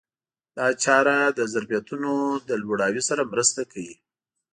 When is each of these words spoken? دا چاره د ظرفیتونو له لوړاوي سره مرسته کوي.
دا 0.57 0.67
چاره 0.83 1.17
د 1.37 1.39
ظرفیتونو 1.53 2.11
له 2.47 2.55
لوړاوي 2.63 3.01
سره 3.09 3.29
مرسته 3.31 3.61
کوي. 3.71 3.95